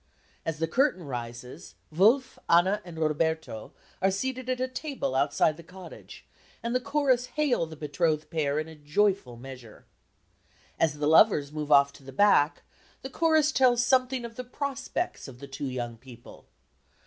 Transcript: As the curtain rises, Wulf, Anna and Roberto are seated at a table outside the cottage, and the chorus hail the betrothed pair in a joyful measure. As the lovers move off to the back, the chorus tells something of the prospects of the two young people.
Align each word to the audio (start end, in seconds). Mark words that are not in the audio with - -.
As 0.47 0.57
the 0.57 0.67
curtain 0.67 1.03
rises, 1.03 1.75
Wulf, 1.91 2.39
Anna 2.49 2.81
and 2.83 2.97
Roberto 2.97 3.71
are 4.01 4.09
seated 4.09 4.49
at 4.49 4.59
a 4.59 4.67
table 4.67 5.13
outside 5.13 5.57
the 5.57 5.61
cottage, 5.61 6.25
and 6.63 6.73
the 6.73 6.79
chorus 6.79 7.27
hail 7.27 7.67
the 7.67 7.75
betrothed 7.75 8.31
pair 8.31 8.57
in 8.57 8.67
a 8.67 8.73
joyful 8.73 9.37
measure. 9.37 9.85
As 10.79 10.95
the 10.95 11.05
lovers 11.05 11.51
move 11.51 11.71
off 11.71 11.93
to 11.93 12.03
the 12.03 12.11
back, 12.11 12.63
the 13.03 13.11
chorus 13.11 13.51
tells 13.51 13.85
something 13.85 14.25
of 14.25 14.37
the 14.37 14.43
prospects 14.43 15.27
of 15.27 15.37
the 15.37 15.47
two 15.47 15.67
young 15.69 15.97
people. 15.97 16.47